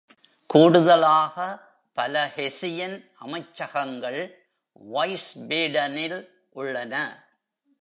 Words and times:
கூடுதலாக, 0.45 1.35
பல 1.93 2.31
ஹெஸியன் 2.35 3.05
அமைச்சகங்கள் 3.19 4.35
வைஸ்பேடனில் 4.93 6.27
உள்ளன. 6.49 7.25